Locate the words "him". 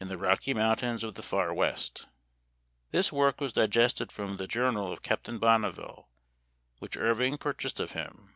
7.92-8.32